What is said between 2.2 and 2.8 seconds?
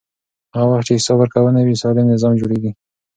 جوړېږي.